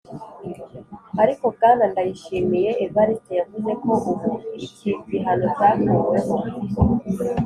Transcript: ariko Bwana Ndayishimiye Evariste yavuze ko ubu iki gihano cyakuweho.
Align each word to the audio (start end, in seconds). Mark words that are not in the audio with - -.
ariko 1.23 1.43
Bwana 1.55 1.83
Ndayishimiye 1.91 2.71
Evariste 2.85 3.31
yavuze 3.39 3.71
ko 3.83 3.91
ubu 4.11 4.31
iki 4.65 4.89
gihano 5.09 5.45
cyakuweho. 5.57 6.35